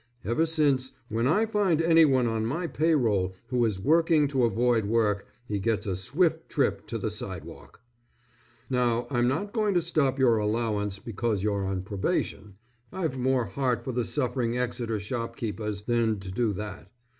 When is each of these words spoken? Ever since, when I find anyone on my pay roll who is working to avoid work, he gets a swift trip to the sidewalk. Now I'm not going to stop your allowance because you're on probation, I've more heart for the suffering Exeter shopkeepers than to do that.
Ever 0.25 0.47
since, 0.47 0.93
when 1.09 1.27
I 1.27 1.45
find 1.45 1.79
anyone 1.79 2.25
on 2.25 2.43
my 2.43 2.65
pay 2.65 2.95
roll 2.95 3.35
who 3.49 3.63
is 3.65 3.79
working 3.79 4.27
to 4.29 4.45
avoid 4.45 4.85
work, 4.85 5.27
he 5.45 5.59
gets 5.59 5.85
a 5.85 5.95
swift 5.95 6.49
trip 6.49 6.87
to 6.87 6.97
the 6.97 7.11
sidewalk. 7.11 7.81
Now 8.67 9.05
I'm 9.11 9.27
not 9.27 9.53
going 9.53 9.75
to 9.75 9.79
stop 9.83 10.17
your 10.17 10.39
allowance 10.39 10.97
because 10.97 11.43
you're 11.43 11.63
on 11.65 11.83
probation, 11.83 12.55
I've 12.91 13.19
more 13.19 13.45
heart 13.45 13.83
for 13.83 13.91
the 13.91 14.03
suffering 14.03 14.57
Exeter 14.57 14.99
shopkeepers 14.99 15.83
than 15.83 16.19
to 16.21 16.31
do 16.31 16.51
that. 16.53 16.91